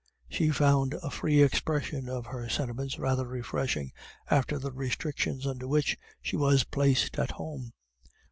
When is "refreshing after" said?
3.27-4.57